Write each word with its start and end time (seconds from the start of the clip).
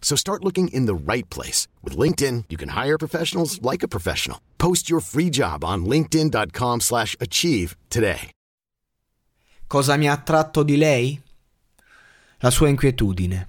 So 0.00 0.16
start 0.16 0.42
looking 0.42 0.66
in 0.72 0.86
the 0.86 0.94
right 0.94 1.28
place. 1.30 1.68
With 1.84 1.96
LinkedIn, 1.96 2.46
you 2.48 2.56
can 2.56 2.70
hire 2.70 2.98
professionals 2.98 3.62
like 3.62 3.84
a 3.84 3.88
professional. 3.88 4.38
Post 4.56 4.90
your 4.90 5.00
free 5.00 5.30
job 5.30 5.62
on 5.62 5.84
linkedin.com 5.84 6.80
slash 6.80 7.14
achieve 7.20 7.76
today. 7.88 8.30
Cosa 9.68 9.96
mi 9.96 10.08
ha 10.08 10.12
attratto 10.12 10.64
di 10.64 10.76
lei? 10.76 11.22
La 12.38 12.50
sua 12.50 12.68
inquietudine. 12.68 13.48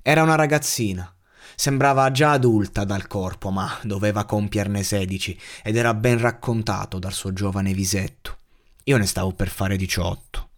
Era 0.00 0.22
una 0.22 0.36
ragazzina. 0.36 1.12
Sembrava 1.56 2.10
già 2.12 2.32
adulta 2.32 2.84
dal 2.84 3.08
corpo, 3.08 3.50
ma 3.50 3.78
doveva 3.82 4.24
compierne 4.26 4.82
16 4.82 5.38
ed 5.64 5.76
era 5.76 5.92
ben 5.94 6.20
raccontato 6.20 6.98
dal 6.98 7.12
suo 7.12 7.32
giovane 7.32 7.72
visetto. 7.72 8.36
Io 8.84 8.96
ne 8.96 9.06
stavo 9.06 9.32
per 9.32 9.48
fare 9.48 9.76
18. 9.76 10.48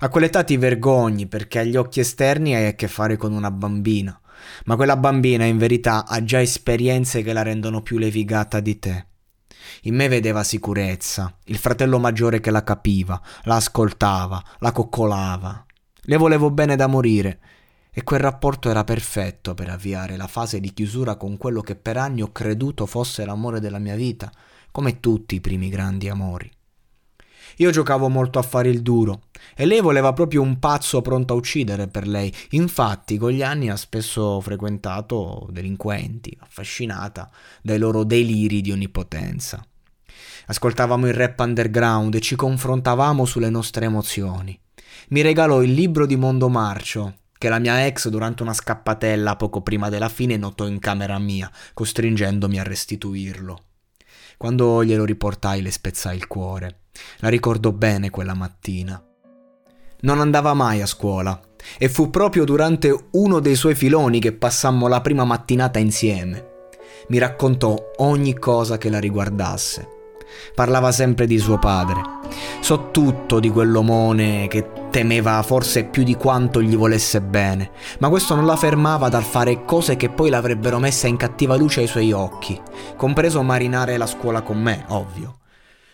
A 0.00 0.08
quell'età 0.08 0.44
ti 0.44 0.56
vergogni 0.56 1.26
perché 1.26 1.60
agli 1.60 1.76
occhi 1.76 2.00
esterni 2.00 2.54
hai 2.54 2.66
a 2.66 2.74
che 2.74 2.88
fare 2.88 3.16
con 3.16 3.32
una 3.32 3.50
bambina, 3.50 4.20
ma 4.64 4.76
quella 4.76 4.96
bambina 4.96 5.44
in 5.44 5.58
verità 5.58 6.06
ha 6.06 6.22
già 6.24 6.40
esperienze 6.40 7.22
che 7.22 7.32
la 7.32 7.42
rendono 7.42 7.82
più 7.82 7.98
levigata 7.98 8.60
di 8.60 8.78
te. 8.78 9.06
In 9.82 9.94
me 9.94 10.08
vedeva 10.08 10.42
sicurezza, 10.44 11.36
il 11.44 11.56
fratello 11.56 11.98
maggiore 11.98 12.40
che 12.40 12.50
la 12.50 12.64
capiva, 12.64 13.20
la 13.44 13.56
ascoltava, 13.56 14.42
la 14.58 14.72
coccolava. 14.72 15.64
Le 16.02 16.16
volevo 16.16 16.50
bene 16.50 16.76
da 16.76 16.86
morire 16.86 17.40
e 17.92 18.02
quel 18.04 18.20
rapporto 18.20 18.70
era 18.70 18.84
perfetto 18.84 19.54
per 19.54 19.68
avviare 19.68 20.16
la 20.16 20.26
fase 20.26 20.60
di 20.60 20.72
chiusura 20.72 21.16
con 21.16 21.36
quello 21.36 21.60
che 21.60 21.76
per 21.76 21.96
anni 21.96 22.22
ho 22.22 22.32
creduto 22.32 22.86
fosse 22.86 23.24
l'amore 23.24 23.60
della 23.60 23.78
mia 23.78 23.96
vita, 23.96 24.30
come 24.70 25.00
tutti 25.00 25.34
i 25.34 25.40
primi 25.40 25.68
grandi 25.68 26.08
amori. 26.08 26.50
Io 27.56 27.70
giocavo 27.70 28.08
molto 28.08 28.38
a 28.38 28.42
fare 28.42 28.68
il 28.68 28.82
duro 28.82 29.22
e 29.54 29.66
lei 29.66 29.80
voleva 29.80 30.12
proprio 30.12 30.42
un 30.42 30.58
pazzo 30.58 31.02
pronto 31.02 31.34
a 31.34 31.36
uccidere 31.36 31.88
per 31.88 32.06
lei. 32.06 32.32
Infatti, 32.50 33.18
con 33.18 33.30
gli 33.30 33.42
anni 33.42 33.68
ha 33.68 33.76
spesso 33.76 34.40
frequentato 34.40 35.46
delinquenti, 35.50 36.36
affascinata 36.40 37.30
dai 37.60 37.78
loro 37.78 38.04
deliri 38.04 38.60
di 38.60 38.72
onnipotenza. 38.72 39.64
Ascoltavamo 40.46 41.06
il 41.06 41.14
rap 41.14 41.38
underground 41.40 42.14
e 42.14 42.20
ci 42.20 42.36
confrontavamo 42.36 43.24
sulle 43.24 43.50
nostre 43.50 43.86
emozioni. 43.86 44.58
Mi 45.08 45.20
regalò 45.20 45.62
il 45.62 45.72
libro 45.72 46.06
di 46.06 46.16
Mondo 46.16 46.48
Marcio, 46.48 47.16
che 47.38 47.48
la 47.48 47.58
mia 47.58 47.86
ex 47.86 48.08
durante 48.08 48.42
una 48.42 48.52
scappatella 48.52 49.36
poco 49.36 49.62
prima 49.62 49.88
della 49.88 50.08
fine 50.08 50.36
notò 50.36 50.66
in 50.66 50.78
camera 50.78 51.18
mia, 51.18 51.50
costringendomi 51.74 52.58
a 52.58 52.62
restituirlo. 52.62 53.64
Quando 54.36 54.84
glielo 54.84 55.04
riportai 55.04 55.62
le 55.62 55.70
spezzai 55.70 56.16
il 56.16 56.26
cuore. 56.26 56.81
La 57.20 57.28
ricordo 57.28 57.72
bene 57.72 58.10
quella 58.10 58.34
mattina. 58.34 59.02
Non 60.00 60.20
andava 60.20 60.54
mai 60.54 60.80
a 60.82 60.86
scuola 60.86 61.40
e 61.78 61.88
fu 61.88 62.10
proprio 62.10 62.44
durante 62.44 62.92
uno 63.12 63.38
dei 63.38 63.54
suoi 63.54 63.74
filoni 63.74 64.18
che 64.18 64.32
passammo 64.32 64.88
la 64.88 65.00
prima 65.00 65.24
mattinata 65.24 65.78
insieme. 65.78 66.50
Mi 67.08 67.18
raccontò 67.18 67.92
ogni 67.98 68.36
cosa 68.38 68.78
che 68.78 68.90
la 68.90 68.98
riguardasse. 68.98 69.88
Parlava 70.54 70.90
sempre 70.92 71.26
di 71.26 71.38
suo 71.38 71.58
padre. 71.58 72.00
So 72.60 72.90
tutto 72.90 73.38
di 73.38 73.50
quell'omone 73.50 74.48
che 74.48 74.88
temeva 74.90 75.42
forse 75.42 75.84
più 75.84 76.02
di 76.02 76.16
quanto 76.16 76.62
gli 76.62 76.76
volesse 76.76 77.20
bene, 77.20 77.70
ma 77.98 78.08
questo 78.08 78.34
non 78.34 78.46
la 78.46 78.56
fermava 78.56 79.08
dal 79.08 79.24
fare 79.24 79.64
cose 79.64 79.96
che 79.96 80.08
poi 80.08 80.30
l'avrebbero 80.30 80.78
messa 80.78 81.06
in 81.06 81.16
cattiva 81.16 81.56
luce 81.56 81.80
ai 81.80 81.86
suoi 81.86 82.12
occhi, 82.12 82.60
compreso 82.96 83.42
marinare 83.42 83.96
la 83.96 84.06
scuola 84.06 84.42
con 84.42 84.60
me, 84.60 84.84
ovvio. 84.88 85.41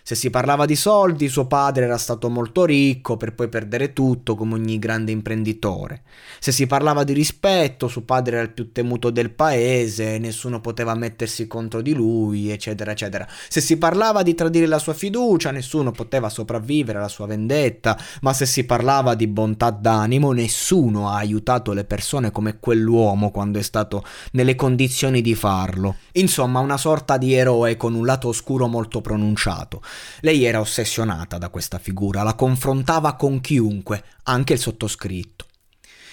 Se 0.09 0.15
si 0.15 0.31
parlava 0.31 0.65
di 0.65 0.75
soldi, 0.75 1.29
suo 1.29 1.47
padre 1.47 1.85
era 1.85 1.99
stato 1.99 2.31
molto 2.31 2.65
ricco 2.65 3.19
per 3.19 3.35
poi 3.35 3.51
perdere 3.51 3.93
tutto 3.93 4.37
come 4.37 4.55
ogni 4.55 4.79
grande 4.79 5.13
imprenditore. 5.13 6.01
Se 6.39 6.51
si 6.51 6.67
parlava 6.67 7.05
di 7.05 7.13
rispetto, 7.13 7.89
suo 7.89 8.01
padre 8.01 8.37
era 8.37 8.43
il 8.43 8.55
più 8.55 8.73
temuto 8.73 9.11
del 9.11 9.29
paese, 9.29 10.17
nessuno 10.17 10.63
poteva 10.63 10.95
mettersi 10.95 11.47
contro 11.47 11.83
di 11.83 11.93
lui, 11.93 12.51
eccetera, 12.51 12.93
eccetera. 12.93 13.29
Se 13.51 13.61
si 13.61 13.77
parlava 13.77 14.23
di 14.23 14.35
tradire 14.35 14.65
la 14.65 14.79
sua 14.79 14.95
fiducia, 14.95 15.51
nessuno 15.51 15.91
poteva 15.91 16.31
sopravvivere 16.31 16.97
alla 16.97 17.09
sua 17.09 17.27
vendetta, 17.27 17.95
ma 18.23 18.33
se 18.33 18.47
si 18.47 18.65
parlava 18.65 19.15
di 19.15 19.27
bontà 19.27 19.69
d'animo, 19.69 20.33
nessuno 20.33 21.11
ha 21.11 21.17
aiutato 21.17 21.75
le 21.75 21.85
persone 21.85 22.31
come 22.31 22.59
quell'uomo 22.59 23.31
quando 23.31 23.59
è 23.59 23.63
stato 23.63 24.03
nelle 24.33 24.55
condizioni 24.55 25.21
di 25.21 25.35
farlo. 25.35 25.97
Insomma, 26.13 26.61
una 26.61 26.79
sorta 26.79 27.19
di 27.19 27.35
eroe 27.35 27.77
con 27.77 27.93
un 27.93 28.07
lato 28.07 28.29
oscuro 28.29 28.69
molto 28.69 29.03
pronunciato. 29.03 29.83
Lei 30.21 30.45
era 30.45 30.61
ossessionata 30.61 31.39
da 31.39 31.49
questa 31.49 31.79
figura, 31.79 32.23
la 32.23 32.35
confrontava 32.35 33.15
con 33.15 33.41
chiunque, 33.41 34.03
anche 34.25 34.55
il 34.55 34.59
sottoscritto. 34.59 35.47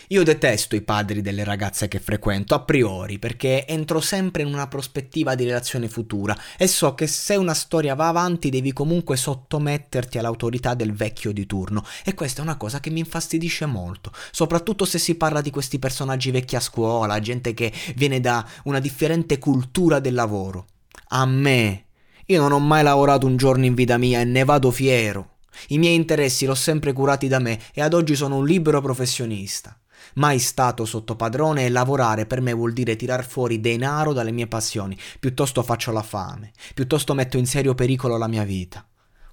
Io 0.09 0.23
detesto 0.23 0.75
i 0.75 0.83
padri 0.83 1.21
delle 1.21 1.43
ragazze 1.43 1.87
che 1.87 1.99
frequento 1.99 2.53
a 2.53 2.59
priori 2.59 3.17
perché 3.17 3.65
entro 3.65 3.99
sempre 3.99 4.43
in 4.43 4.53
una 4.53 4.67
prospettiva 4.67 5.33
di 5.33 5.45
relazione 5.45 5.87
futura 5.87 6.37
e 6.57 6.67
so 6.67 6.93
che 6.93 7.07
se 7.07 7.35
una 7.35 7.55
storia 7.55 7.95
va 7.95 8.09
avanti 8.09 8.49
devi 8.49 8.71
comunque 8.71 9.17
sottometterti 9.17 10.19
all'autorità 10.19 10.75
del 10.75 10.93
vecchio 10.93 11.31
di 11.31 11.47
turno 11.47 11.83
e 12.03 12.13
questa 12.13 12.41
è 12.41 12.43
una 12.43 12.57
cosa 12.57 12.79
che 12.79 12.91
mi 12.91 12.99
infastidisce 12.99 13.65
molto, 13.65 14.11
soprattutto 14.29 14.85
se 14.85 14.99
si 14.99 15.15
parla 15.15 15.41
di 15.41 15.49
questi 15.49 15.79
personaggi 15.79 16.29
vecchi 16.29 16.55
a 16.55 16.59
scuola, 16.59 17.19
gente 17.19 17.55
che 17.55 17.73
viene 17.95 18.19
da 18.19 18.47
una 18.65 18.79
differente 18.79 19.39
cultura 19.39 19.99
del 19.99 20.13
lavoro. 20.13 20.67
A 21.09 21.25
me 21.25 21.84
io 22.27 22.41
non 22.41 22.51
ho 22.51 22.59
mai 22.59 22.81
lavorato 22.81 23.27
un 23.27 23.37
giorno 23.37 23.65
in 23.65 23.75
vita 23.75 23.97
mia 23.97 24.19
e 24.19 24.23
ne 24.25 24.43
vado 24.43 24.71
fiero. 24.71 25.33
I 25.69 25.77
miei 25.77 25.95
interessi 25.95 26.45
l'ho 26.45 26.55
sempre 26.55 26.91
curati 26.91 27.27
da 27.27 27.39
me 27.39 27.59
e 27.73 27.81
ad 27.81 27.93
oggi 27.93 28.15
sono 28.15 28.37
un 28.37 28.45
libero 28.45 28.81
professionista. 28.81 29.77
Mai 30.15 30.39
stato 30.39 30.85
sotto 30.85 31.15
padrone 31.15 31.65
e 31.65 31.69
lavorare 31.69 32.25
per 32.25 32.41
me 32.41 32.53
vuol 32.53 32.73
dire 32.73 32.95
tirar 32.95 33.25
fuori 33.25 33.59
denaro 33.59 34.13
dalle 34.13 34.31
mie 34.31 34.47
passioni. 34.47 34.97
Piuttosto 35.19 35.61
faccio 35.61 35.91
la 35.91 36.01
fame, 36.01 36.51
piuttosto 36.73 37.13
metto 37.13 37.37
in 37.37 37.45
serio 37.45 37.75
pericolo 37.75 38.17
la 38.17 38.27
mia 38.27 38.43
vita. 38.43 38.85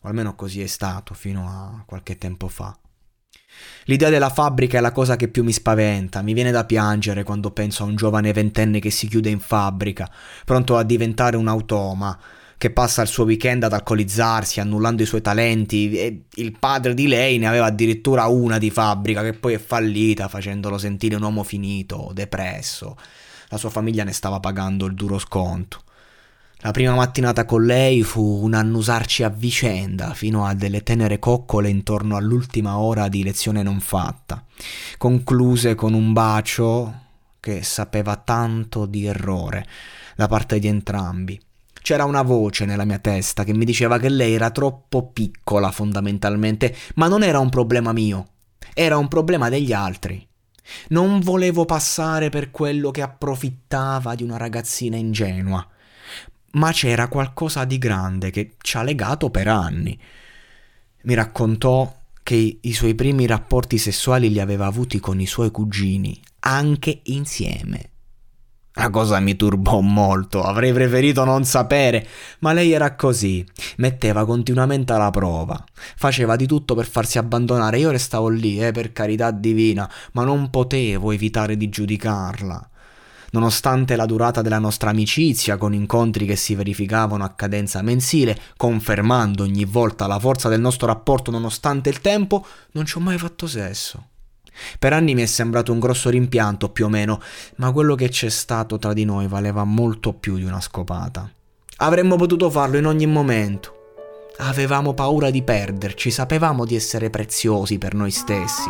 O 0.02 0.08
almeno 0.08 0.34
così 0.34 0.62
è 0.62 0.66
stato 0.66 1.14
fino 1.14 1.46
a 1.48 1.82
qualche 1.86 2.18
tempo 2.18 2.48
fa. 2.48 2.76
L'idea 3.84 4.10
della 4.10 4.30
fabbrica 4.30 4.78
è 4.78 4.80
la 4.80 4.92
cosa 4.92 5.16
che 5.16 5.28
più 5.28 5.44
mi 5.44 5.52
spaventa, 5.52 6.22
mi 6.22 6.32
viene 6.32 6.50
da 6.50 6.64
piangere 6.64 7.22
quando 7.22 7.50
penso 7.50 7.82
a 7.82 7.86
un 7.86 7.96
giovane 7.96 8.32
ventenne 8.32 8.80
che 8.80 8.90
si 8.90 9.08
chiude 9.08 9.30
in 9.30 9.40
fabbrica, 9.40 10.10
pronto 10.44 10.76
a 10.76 10.82
diventare 10.82 11.36
un 11.36 11.48
automa, 11.48 12.18
che 12.62 12.70
passa 12.70 13.02
il 13.02 13.08
suo 13.08 13.24
weekend 13.24 13.64
ad 13.64 13.72
alcolizzarsi, 13.72 14.60
annullando 14.60 15.02
i 15.02 15.06
suoi 15.06 15.20
talenti, 15.20 15.98
e 15.98 16.26
il 16.34 16.56
padre 16.56 16.94
di 16.94 17.08
lei 17.08 17.36
ne 17.38 17.48
aveva 17.48 17.64
addirittura 17.64 18.26
una 18.26 18.58
di 18.58 18.70
fabbrica 18.70 19.20
che 19.20 19.32
poi 19.32 19.54
è 19.54 19.58
fallita, 19.58 20.28
facendolo 20.28 20.78
sentire 20.78 21.16
un 21.16 21.24
uomo 21.24 21.42
finito, 21.42 22.12
depresso. 22.14 22.96
La 23.48 23.56
sua 23.56 23.68
famiglia 23.68 24.04
ne 24.04 24.12
stava 24.12 24.38
pagando 24.38 24.86
il 24.86 24.94
duro 24.94 25.18
sconto. 25.18 25.82
La 26.58 26.70
prima 26.70 26.94
mattinata 26.94 27.44
con 27.46 27.64
lei 27.64 28.04
fu 28.04 28.22
un 28.44 28.54
annusarci 28.54 29.24
a 29.24 29.28
vicenda 29.28 30.14
fino 30.14 30.46
a 30.46 30.54
delle 30.54 30.84
tenere 30.84 31.18
coccole 31.18 31.68
intorno 31.68 32.14
all'ultima 32.14 32.78
ora 32.78 33.08
di 33.08 33.24
lezione 33.24 33.64
non 33.64 33.80
fatta, 33.80 34.44
concluse 34.98 35.74
con 35.74 35.94
un 35.94 36.12
bacio 36.12 37.00
che 37.40 37.64
sapeva 37.64 38.14
tanto 38.14 38.86
di 38.86 39.04
errore 39.04 39.66
da 40.14 40.28
parte 40.28 40.60
di 40.60 40.68
entrambi. 40.68 41.40
C'era 41.82 42.04
una 42.04 42.22
voce 42.22 42.64
nella 42.64 42.84
mia 42.84 43.00
testa 43.00 43.42
che 43.42 43.52
mi 43.52 43.64
diceva 43.64 43.98
che 43.98 44.08
lei 44.08 44.34
era 44.34 44.50
troppo 44.50 45.08
piccola 45.08 45.72
fondamentalmente, 45.72 46.74
ma 46.94 47.08
non 47.08 47.24
era 47.24 47.40
un 47.40 47.48
problema 47.48 47.92
mio. 47.92 48.28
Era 48.72 48.96
un 48.96 49.08
problema 49.08 49.48
degli 49.48 49.72
altri. 49.72 50.26
Non 50.88 51.18
volevo 51.18 51.64
passare 51.64 52.28
per 52.30 52.52
quello 52.52 52.92
che 52.92 53.02
approfittava 53.02 54.14
di 54.14 54.22
una 54.22 54.36
ragazzina 54.36 54.96
ingenua, 54.96 55.66
ma 56.52 56.70
c'era 56.70 57.08
qualcosa 57.08 57.64
di 57.64 57.78
grande 57.78 58.30
che 58.30 58.54
ci 58.60 58.76
ha 58.76 58.82
legato 58.82 59.28
per 59.30 59.48
anni. 59.48 59.98
Mi 61.02 61.14
raccontò 61.14 61.92
che 62.22 62.58
i 62.60 62.72
suoi 62.72 62.94
primi 62.94 63.26
rapporti 63.26 63.76
sessuali 63.76 64.30
li 64.30 64.38
aveva 64.38 64.66
avuti 64.66 65.00
con 65.00 65.20
i 65.20 65.26
suoi 65.26 65.50
cugini, 65.50 66.18
anche 66.40 67.00
insieme. 67.04 67.90
La 68.74 68.88
cosa 68.88 69.20
mi 69.20 69.36
turbò 69.36 69.80
molto, 69.80 70.42
avrei 70.42 70.72
preferito 70.72 71.24
non 71.24 71.44
sapere, 71.44 72.06
ma 72.38 72.54
lei 72.54 72.72
era 72.72 72.94
così, 72.94 73.44
metteva 73.76 74.24
continuamente 74.24 74.94
alla 74.94 75.10
prova, 75.10 75.62
faceva 75.94 76.36
di 76.36 76.46
tutto 76.46 76.74
per 76.74 76.86
farsi 76.86 77.18
abbandonare, 77.18 77.78
io 77.78 77.90
restavo 77.90 78.28
lì, 78.28 78.64
eh, 78.64 78.72
per 78.72 78.92
carità 78.92 79.30
divina, 79.30 79.90
ma 80.12 80.24
non 80.24 80.48
potevo 80.48 81.10
evitare 81.10 81.58
di 81.58 81.68
giudicarla. 81.68 82.70
Nonostante 83.32 83.94
la 83.94 84.06
durata 84.06 84.40
della 84.40 84.58
nostra 84.58 84.88
amicizia, 84.88 85.58
con 85.58 85.74
incontri 85.74 86.24
che 86.24 86.36
si 86.36 86.54
verificavano 86.54 87.24
a 87.24 87.30
cadenza 87.30 87.82
mensile, 87.82 88.38
confermando 88.56 89.42
ogni 89.42 89.66
volta 89.66 90.06
la 90.06 90.18
forza 90.18 90.48
del 90.48 90.60
nostro 90.60 90.86
rapporto 90.86 91.30
nonostante 91.30 91.90
il 91.90 92.00
tempo, 92.00 92.46
non 92.72 92.86
ci 92.86 92.96
ho 92.96 93.00
mai 93.00 93.18
fatto 93.18 93.46
sesso. 93.46 94.06
Per 94.78 94.92
anni 94.92 95.14
mi 95.14 95.22
è 95.22 95.26
sembrato 95.26 95.72
un 95.72 95.78
grosso 95.78 96.10
rimpianto 96.10 96.70
più 96.70 96.86
o 96.86 96.88
meno, 96.88 97.20
ma 97.56 97.72
quello 97.72 97.94
che 97.94 98.08
c'è 98.08 98.28
stato 98.28 98.78
tra 98.78 98.92
di 98.92 99.04
noi 99.04 99.26
valeva 99.28 99.64
molto 99.64 100.12
più 100.12 100.36
di 100.36 100.44
una 100.44 100.60
scopata. 100.60 101.30
Avremmo 101.78 102.16
potuto 102.16 102.50
farlo 102.50 102.78
in 102.78 102.86
ogni 102.86 103.06
momento. 103.06 103.80
Avevamo 104.38 104.94
paura 104.94 105.30
di 105.30 105.42
perderci, 105.42 106.10
sapevamo 106.10 106.64
di 106.64 106.74
essere 106.74 107.10
preziosi 107.10 107.78
per 107.78 107.94
noi 107.94 108.10
stessi. 108.10 108.68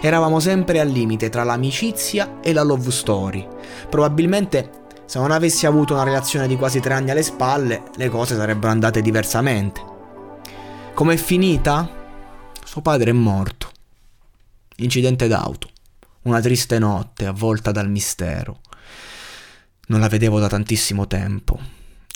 Eravamo 0.00 0.40
sempre 0.40 0.80
al 0.80 0.88
limite 0.88 1.30
tra 1.30 1.42
l'amicizia 1.42 2.40
e 2.40 2.52
la 2.52 2.62
love 2.62 2.90
story. 2.90 3.46
Probabilmente 3.88 4.78
se 5.10 5.18
non 5.18 5.32
avessi 5.32 5.66
avuto 5.66 5.94
una 5.94 6.04
relazione 6.04 6.46
di 6.46 6.56
quasi 6.56 6.78
tre 6.78 6.94
anni 6.94 7.10
alle 7.10 7.24
spalle, 7.24 7.82
le 7.96 8.08
cose 8.08 8.36
sarebbero 8.36 8.70
andate 8.70 9.02
diversamente. 9.02 9.82
Com'è 10.94 11.16
finita? 11.16 11.88
Suo 12.64 12.80
padre 12.80 13.10
è 13.10 13.12
morto. 13.12 13.59
Incidente 14.82 15.28
d'auto. 15.28 15.68
Una 16.22 16.40
triste 16.40 16.78
notte 16.78 17.26
avvolta 17.26 17.70
dal 17.70 17.90
mistero. 17.90 18.60
Non 19.88 20.00
la 20.00 20.08
vedevo 20.08 20.38
da 20.38 20.48
tantissimo 20.48 21.06
tempo. 21.06 21.60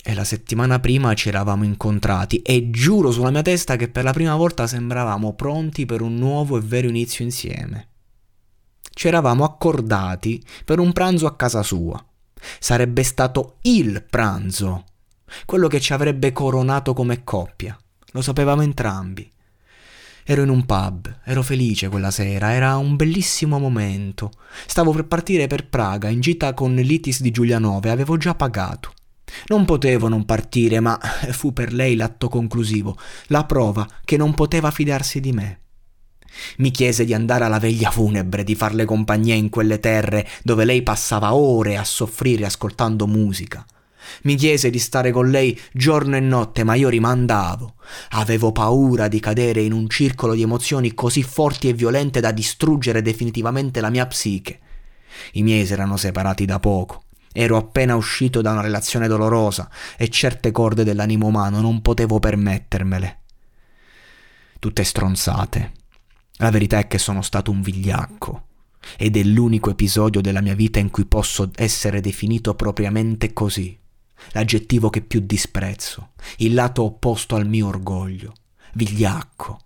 E 0.03 0.15
la 0.15 0.25
settimana 0.25 0.81
prima 0.81 1.13
ci 1.13 1.29
eravamo 1.29 1.65
incontrati 1.65 2.41
e 2.41 2.71
giuro 2.71 3.11
sulla 3.11 3.31
mia 3.31 3.43
testa 3.43 3.77
che 3.77 3.89
per 3.89 4.05
la 4.05 4.13
prima 4.13 4.35
volta 4.37 4.67
sembravamo 4.67 5.35
pronti 5.35 5.85
per 5.85 6.01
un 6.01 6.15
nuovo 6.15 6.57
e 6.57 6.63
vero 6.63 6.89
inizio 6.89 7.25
insieme. 7.25 7.89
Ci 8.91 9.09
eravamo 9.09 9.45
accordati 9.45 10.43
per 10.65 10.79
un 10.79 10.93
pranzo 10.93 11.27
a 11.27 11.37
casa 11.37 11.63
sua. 11.63 12.03
Sarebbe 12.59 13.03
stato 13.03 13.57
il 13.63 14.03
pranzo, 14.09 14.85
quello 15.45 15.69
che 15.69 15.81
ci 15.81 15.93
avrebbe 15.93 16.33
coronato 16.33 16.95
come 16.95 17.25
coppia. 17.25 17.77
Lo 18.13 18.23
sapevamo 18.23 18.63
entrambi. 18.63 19.31
Ero 20.27 20.43
in 20.43 20.49
un 20.49 20.65
pub, 20.65 21.19
ero 21.23 21.43
felice 21.43 21.91
quella 21.91 22.11
sera, 22.11 22.55
era 22.55 22.79
un 22.79 22.97
bellissimo 22.97 23.59
momento. 23.59 24.31
Stavo 24.67 24.91
per 24.93 25.05
partire 25.05 25.47
per 25.47 25.69
Praga 25.69 26.09
in 26.09 26.21
gita 26.21 26.55
con 26.55 26.75
l'Itis 26.75 27.21
di 27.21 27.31
Giulianove, 27.31 27.91
avevo 27.91 28.17
già 28.17 28.35
pagato. 28.35 28.95
Non 29.49 29.67
potevo 29.67 30.09
non 30.09 30.25
partire, 30.25 30.81
ma 30.81 30.99
fu 31.33 31.53
per 31.53 31.75
lei 31.75 31.95
l'atto 31.95 32.31
conclusivo, 32.31 32.97
la 33.27 33.45
prova 33.45 33.87
che 34.03 34.17
non 34.17 34.33
poteva 34.33 34.71
fidarsi 34.71 35.21
di 35.21 35.33
me. 35.33 35.59
Mi 36.57 36.71
chiese 36.71 37.05
di 37.05 37.13
andare 37.13 37.45
alla 37.45 37.59
veglia 37.59 37.91
funebre, 37.91 38.45
di 38.45 38.55
farle 38.55 38.87
compagnia 38.87 39.35
in 39.35 39.51
quelle 39.51 39.79
terre 39.79 40.27
dove 40.43 40.65
lei 40.65 40.83
passava 40.83 41.35
ore 41.35 41.77
a 41.77 41.85
soffrire 41.85 42.47
ascoltando 42.47 43.07
musica. 43.07 43.63
Mi 44.23 44.37
chiese 44.37 44.71
di 44.71 44.79
stare 44.79 45.11
con 45.11 45.31
lei 45.31 45.59
giorno 45.73 46.17
e 46.17 46.21
notte, 46.21 46.65
ma 46.65 46.75
io 46.75 46.89
rimandavo. 46.89 47.75
Avevo 48.11 48.53
paura 48.53 49.09
di 49.09 49.21
cadere 49.21 49.63
in 49.63 49.73
un 49.73 49.89
circolo 49.89 50.35
di 50.35 50.43
emozioni 50.43 50.95
così 50.95 51.23
forti 51.23 51.69
e 51.69 51.73
violente 51.73 52.21
da 52.21 52.33
distruggere 52.33 53.03
definitivamente 53.03 53.81
la 53.81 53.91
mia 53.91 54.07
psiche. 54.07 54.61
I 55.33 55.43
miei 55.43 55.67
si 55.67 55.73
erano 55.73 55.97
separati 55.97 56.45
da 56.45 56.59
poco. 56.59 57.05
Ero 57.33 57.57
appena 57.57 57.97
uscito 57.97 58.41
da 58.41 58.53
una 58.53 58.61
relazione 58.61 59.09
dolorosa 59.09 59.69
e 59.97 60.09
certe 60.09 60.53
corde 60.53 60.85
dell'animo 60.85 61.27
umano 61.27 61.61
non 61.61 61.83
potevo 61.83 62.21
permettermele. 62.21 63.23
Tutte 64.59 64.85
stronzate. 64.85 65.73
La 66.39 66.51
verità 66.51 66.79
è 66.79 66.87
che 66.87 66.99
sono 66.99 67.23
stato 67.23 67.51
un 67.51 67.61
vigliacco 67.61 68.47
ed 68.97 69.17
è 69.17 69.23
l'unico 69.23 69.71
episodio 69.71 70.21
della 70.21 70.41
mia 70.41 70.55
vita 70.55 70.79
in 70.79 70.91
cui 70.91 71.07
posso 71.07 71.51
essere 71.57 72.01
definito 72.01 72.55
propriamente 72.55 73.33
così 73.33 73.79
l'aggettivo 74.31 74.91
che 74.91 75.03
più 75.03 75.21
disprezzo, 75.21 76.11
il 76.39 76.55
lato 76.55 76.83
opposto 76.85 77.37
al 77.37 77.47
mio 77.47 77.69
orgoglio, 77.69 78.35
vigliacco. 78.75 79.61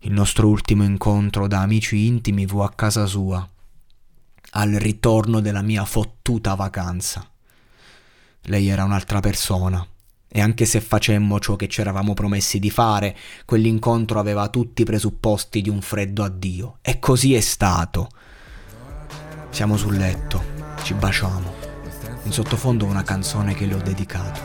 Il 0.00 0.12
nostro 0.12 0.48
ultimo 0.48 0.84
incontro 0.84 1.46
da 1.46 1.60
amici 1.60 2.06
intimi 2.06 2.46
fu 2.46 2.58
a 2.58 2.70
casa 2.70 3.06
sua, 3.06 3.48
al 4.50 4.70
ritorno 4.72 5.40
della 5.40 5.62
mia 5.62 5.84
fottuta 5.84 6.54
vacanza. 6.54 7.28
Lei 8.42 8.68
era 8.68 8.84
un'altra 8.84 9.20
persona, 9.20 9.84
e 10.28 10.40
anche 10.40 10.66
se 10.66 10.80
facemmo 10.80 11.38
ciò 11.40 11.56
che 11.56 11.68
ci 11.68 11.80
eravamo 11.80 12.14
promessi 12.14 12.58
di 12.58 12.70
fare, 12.70 13.16
quell'incontro 13.44 14.18
aveva 14.18 14.48
tutti 14.48 14.82
i 14.82 14.84
presupposti 14.84 15.62
di 15.62 15.70
un 15.70 15.80
freddo 15.80 16.22
addio. 16.22 16.78
E 16.82 16.98
così 16.98 17.34
è 17.34 17.40
stato. 17.40 18.10
Siamo 19.50 19.76
sul 19.76 19.96
letto, 19.96 20.42
ci 20.82 20.92
baciamo 20.94 21.65
in 22.26 22.32
sottofondo 22.32 22.84
una 22.84 23.04
canzone 23.04 23.54
che 23.54 23.66
le 23.66 23.74
ho 23.74 23.80
dedicato. 23.80 24.40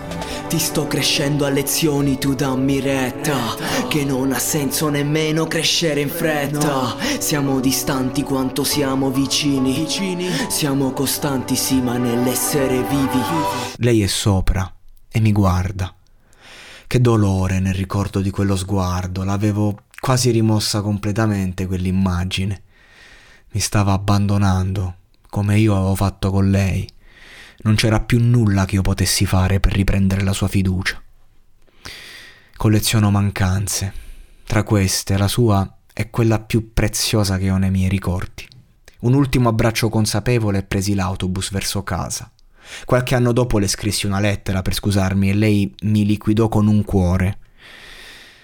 Ti 0.47 0.59
sto 0.59 0.85
crescendo 0.85 1.45
a 1.45 1.49
lezioni, 1.49 2.17
tu 2.17 2.35
dammi 2.35 2.79
retta. 2.79 3.37
Che 3.87 4.03
non 4.03 4.31
ha 4.31 4.39
senso 4.39 4.89
nemmeno 4.89 5.47
crescere 5.47 6.01
in 6.01 6.09
fretta. 6.09 6.95
Siamo 7.19 7.59
distanti 7.59 8.21
quanto 8.21 8.63
siamo 8.63 9.09
vicini. 9.09 9.73
Vicini? 9.73 10.29
Siamo 10.49 10.91
costanti, 10.91 11.55
sì, 11.55 11.81
ma 11.81 11.97
nell'essere 11.97 12.83
vivi. 12.83 13.21
Lei 13.77 14.03
è 14.03 14.07
sopra 14.07 14.71
e 15.09 15.19
mi 15.19 15.31
guarda. 15.31 15.93
Che 16.85 17.01
dolore 17.01 17.59
nel 17.59 17.73
ricordo 17.73 18.19
di 18.19 18.29
quello 18.29 18.57
sguardo. 18.57 19.23
L'avevo 19.23 19.83
quasi 19.99 20.31
rimossa 20.31 20.81
completamente 20.81 21.65
quell'immagine. 21.65 22.61
Mi 23.53 23.59
stava 23.61 23.93
abbandonando, 23.93 24.95
come 25.29 25.57
io 25.57 25.75
avevo 25.75 25.95
fatto 25.95 26.29
con 26.29 26.49
lei. 26.51 26.87
Non 27.63 27.75
c'era 27.75 27.99
più 27.99 28.19
nulla 28.19 28.65
che 28.65 28.75
io 28.75 28.81
potessi 28.81 29.25
fare 29.25 29.59
per 29.59 29.73
riprendere 29.73 30.23
la 30.23 30.33
sua 30.33 30.47
fiducia. 30.47 31.01
Colleziono 32.57 33.11
mancanze. 33.11 33.93
Tra 34.45 34.63
queste, 34.63 35.17
la 35.17 35.27
sua 35.27 35.77
è 35.93 36.09
quella 36.09 36.39
più 36.39 36.73
preziosa 36.73 37.37
che 37.37 37.51
ho 37.51 37.57
nei 37.57 37.69
miei 37.69 37.89
ricordi. 37.89 38.47
Un 39.01 39.13
ultimo 39.13 39.49
abbraccio 39.49 39.89
consapevole 39.89 40.59
e 40.59 40.63
presi 40.63 40.95
l'autobus 40.95 41.51
verso 41.51 41.83
casa. 41.83 42.31
Qualche 42.85 43.15
anno 43.15 43.31
dopo 43.31 43.59
le 43.59 43.67
scrissi 43.67 44.05
una 44.05 44.19
lettera 44.19 44.61
per 44.61 44.73
scusarmi 44.73 45.29
e 45.29 45.33
lei 45.33 45.75
mi 45.83 46.05
liquidò 46.05 46.49
con 46.49 46.67
un 46.67 46.83
cuore. 46.83 47.37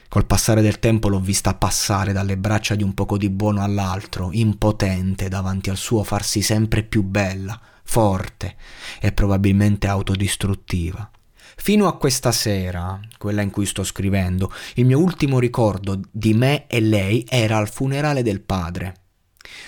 Col 0.09 0.25
passare 0.25 0.61
del 0.61 0.79
tempo 0.79 1.09
l'ho 1.09 1.19
vista 1.19 1.53
passare 1.53 2.13
dalle 2.13 2.37
braccia 2.37 2.75
di 2.75 2.83
un 2.83 2.93
poco 2.93 3.17
di 3.17 3.29
buono 3.29 3.61
all'altro, 3.61 4.29
impotente 4.31 5.27
davanti 5.27 5.69
al 5.69 5.77
suo 5.77 6.03
farsi 6.03 6.41
sempre 6.41 6.83
più 6.83 7.03
bella, 7.03 7.59
forte 7.87 8.55
e 8.99 9.13
probabilmente 9.13 9.87
autodistruttiva. 9.87 11.09
Fino 11.55 11.87
a 11.87 11.97
questa 11.97 12.31
sera, 12.31 12.99
quella 13.17 13.41
in 13.41 13.49
cui 13.49 13.65
sto 13.65 13.83
scrivendo, 13.83 14.51
il 14.75 14.85
mio 14.85 14.99
ultimo 14.99 15.39
ricordo 15.39 15.99
di 16.11 16.33
me 16.33 16.67
e 16.67 16.81
lei 16.81 17.25
era 17.27 17.57
al 17.57 17.69
funerale 17.69 18.21
del 18.21 18.41
padre. 18.41 18.93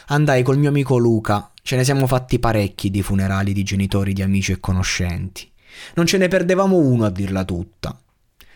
Andai 0.08 0.44
col 0.44 0.60
mio 0.60 0.70
amico 0.70 0.98
Luca, 0.98 1.52
ce 1.64 1.78
ne 1.78 1.84
siamo 1.84 2.06
fatti 2.06 2.38
parecchi 2.38 2.92
di 2.92 3.02
funerali 3.02 3.54
di 3.54 3.64
genitori, 3.64 4.14
di 4.14 4.22
amici 4.22 4.52
e 4.52 4.60
conoscenti. 4.60 5.50
Non 5.96 6.06
ce 6.06 6.18
ne 6.18 6.28
perdevamo 6.28 6.76
uno 6.76 7.06
a 7.06 7.10
dirla 7.10 7.46
tutta. 7.46 8.00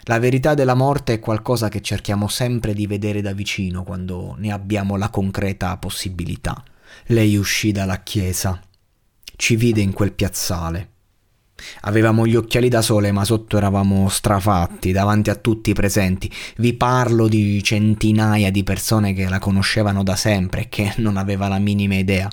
La 0.03 0.19
verità 0.19 0.53
della 0.53 0.75
morte 0.75 1.13
è 1.13 1.19
qualcosa 1.19 1.69
che 1.69 1.81
cerchiamo 1.81 2.27
sempre 2.27 2.73
di 2.73 2.85
vedere 2.85 3.21
da 3.21 3.31
vicino 3.31 3.83
quando 3.83 4.35
ne 4.37 4.51
abbiamo 4.51 4.97
la 4.97 5.09
concreta 5.09 5.77
possibilità. 5.77 6.61
Lei 7.07 7.37
uscì 7.37 7.71
dalla 7.71 8.03
chiesa 8.03 8.61
ci 9.43 9.57
vide 9.57 9.81
in 9.81 9.91
quel 9.91 10.13
piazzale. 10.13 10.91
Avevamo 11.81 12.25
gli 12.25 12.37
occhiali 12.37 12.69
da 12.69 12.81
sole, 12.81 13.11
ma 13.11 13.25
sotto 13.25 13.57
eravamo 13.57 14.07
strafatti 14.07 14.93
davanti 14.93 15.29
a 15.29 15.35
tutti 15.35 15.71
i 15.71 15.73
presenti. 15.73 16.31
Vi 16.55 16.73
parlo 16.75 17.27
di 17.27 17.61
centinaia 17.61 18.51
di 18.51 18.63
persone 18.63 19.11
che 19.11 19.27
la 19.27 19.39
conoscevano 19.39 20.01
da 20.01 20.15
sempre 20.15 20.61
e 20.61 20.69
che 20.69 20.93
non 20.97 21.17
aveva 21.17 21.49
la 21.49 21.59
minima 21.59 21.95
idea 21.95 22.29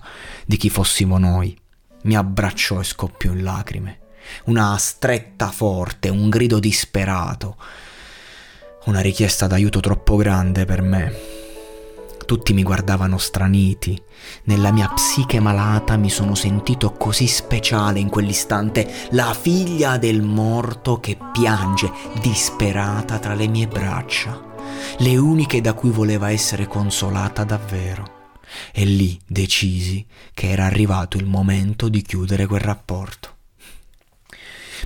di 0.46 0.56
chi 0.56 0.70
fossimo 0.70 1.18
noi. 1.18 1.58
Mi 2.02 2.14
abbracciò 2.14 2.78
e 2.78 2.84
scoppiò 2.84 3.32
in 3.32 3.42
lacrime. 3.42 3.98
Una 4.44 4.76
stretta 4.78 5.48
forte, 5.48 6.10
un 6.10 6.28
grido 6.28 6.60
disperato. 6.60 7.56
Una 8.84 9.00
richiesta 9.00 9.48
d'aiuto 9.48 9.80
troppo 9.80 10.14
grande 10.14 10.64
per 10.64 10.80
me. 10.80 11.39
Tutti 12.30 12.52
mi 12.52 12.62
guardavano 12.62 13.18
straniti. 13.18 14.00
Nella 14.44 14.70
mia 14.70 14.86
psiche 14.86 15.40
malata 15.40 15.96
mi 15.96 16.08
sono 16.08 16.36
sentito 16.36 16.92
così 16.92 17.26
speciale 17.26 17.98
in 17.98 18.08
quell'istante, 18.08 19.08
la 19.10 19.34
figlia 19.34 19.98
del 19.98 20.22
morto 20.22 21.00
che 21.00 21.18
piange 21.32 21.90
disperata 22.20 23.18
tra 23.18 23.34
le 23.34 23.48
mie 23.48 23.66
braccia, 23.66 24.40
le 24.98 25.16
uniche 25.16 25.60
da 25.60 25.72
cui 25.72 25.90
voleva 25.90 26.30
essere 26.30 26.68
consolata 26.68 27.42
davvero. 27.42 28.38
E 28.70 28.84
lì 28.84 29.18
decisi 29.26 30.06
che 30.32 30.50
era 30.50 30.66
arrivato 30.66 31.16
il 31.16 31.26
momento 31.26 31.88
di 31.88 32.00
chiudere 32.00 32.46
quel 32.46 32.60
rapporto. 32.60 33.38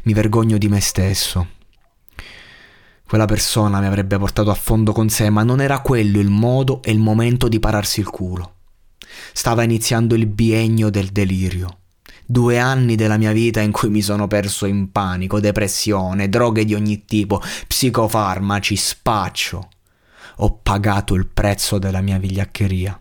Mi 0.05 0.15
vergogno 0.15 0.57
di 0.57 0.69
me 0.69 0.81
stesso. 0.81 1.49
Quella 3.15 3.29
persona 3.29 3.79
mi 3.79 3.87
avrebbe 3.87 4.19
portato 4.19 4.51
a 4.51 4.55
fondo 4.55 4.91
con 4.91 5.09
sé, 5.09 5.31
ma 5.31 5.45
non 5.45 5.61
era 5.61 5.79
quello 5.79 6.19
il 6.19 6.31
modo 6.31 6.83
e 6.83 6.91
il 6.91 6.99
momento 6.99 7.47
di 7.47 7.61
pararsi 7.61 8.01
il 8.01 8.11
culo. 8.11 8.55
Stava 9.33 9.63
iniziando 9.63 10.17
il 10.17 10.27
biennio 10.27 10.91
del 10.91 11.11
delirio. 11.11 11.79
Due 12.27 12.59
anni 12.59 12.97
della 12.97 13.17
mia 13.17 13.31
vita 13.31 13.61
in 13.61 13.71
cui 13.71 13.89
mi 13.89 14.03
sono 14.03 14.27
perso 14.27 14.67
in 14.67 14.91
panico, 14.91 15.39
depressione, 15.39 16.29
droghe 16.29 16.65
di 16.65 16.75
ogni 16.75 17.05
tipo, 17.05 17.41
psicofarmaci, 17.69 18.75
spaccio. 18.75 19.69
Ho 20.39 20.59
pagato 20.61 21.15
il 21.15 21.29
prezzo 21.29 21.79
della 21.79 22.01
mia 22.01 22.19
vigliaccheria. 22.19 23.01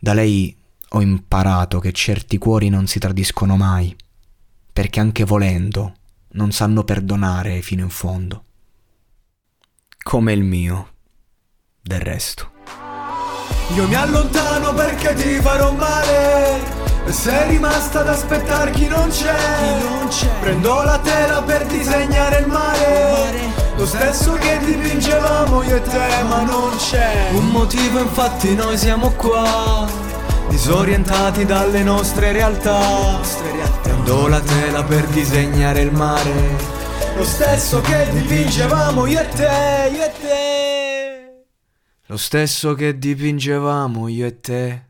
Da 0.00 0.14
lei 0.14 0.52
ho 0.88 1.00
imparato 1.00 1.78
che 1.78 1.92
certi 1.92 2.38
cuori 2.38 2.70
non 2.70 2.88
si 2.88 2.98
tradiscono 2.98 3.56
mai, 3.56 3.94
perché 4.72 4.98
anche 4.98 5.22
volendo 5.22 5.94
non 6.36 6.52
sanno 6.52 6.84
perdonare 6.84 7.62
fino 7.62 7.82
in 7.82 7.90
fondo. 7.90 8.44
Come 10.02 10.32
il 10.32 10.44
mio, 10.44 10.88
del 11.80 12.00
resto. 12.00 12.52
Io 13.74 13.88
mi 13.88 13.94
allontano 13.94 14.72
perché 14.74 15.14
ti 15.14 15.40
farò 15.40 15.72
male. 15.72 16.84
E 17.06 17.12
sei 17.12 17.50
rimasta 17.50 18.00
ad 18.00 18.08
aspettare 18.08 18.70
chi 18.70 18.86
non 18.86 19.08
c'è. 19.08 19.34
Chi 19.34 19.84
non 19.84 20.08
c'è. 20.08 20.28
Prendo 20.40 20.82
la 20.82 20.98
tela 20.98 21.42
per 21.42 21.66
disegnare 21.66 22.40
il 22.40 22.46
mare. 22.46 23.38
Lo 23.76 23.86
stesso 23.86 24.32
che 24.34 24.58
dipingevamo 24.58 25.62
io 25.62 25.76
e 25.76 25.82
te, 25.82 26.22
ma 26.28 26.42
non 26.42 26.76
c'è. 26.76 27.30
Un 27.32 27.48
motivo, 27.48 28.00
infatti, 28.00 28.54
noi 28.54 28.76
siamo 28.76 29.10
qua. 29.10 30.05
Disorientati 30.48 31.44
dalle 31.44 31.82
nostre 31.82 32.32
realtà. 32.32 33.20
Prendo 33.82 34.28
la 34.28 34.40
tela 34.40 34.82
per 34.84 35.06
disegnare 35.06 35.80
il 35.80 35.92
mare. 35.92 36.74
Lo 37.16 37.24
stesso 37.24 37.80
che 37.80 38.08
dipingevamo 38.10 39.06
io 39.06 39.20
e 39.20 39.28
te, 39.28 39.90
io 39.92 40.04
e 40.04 40.12
te. 40.20 41.44
Lo 42.06 42.16
stesso 42.16 42.74
che 42.74 42.98
dipingevamo 42.98 44.08
io 44.08 44.26
e 44.26 44.40
te. 44.40 44.84